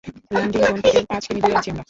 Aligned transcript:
Landing 0.33 0.61
zone 0.61 0.77
থেকে 0.85 0.99
পাচ 1.09 1.23
কিমি 1.27 1.39
দূরে 1.41 1.55
আছি 1.57 1.69
আমরা। 1.69 1.79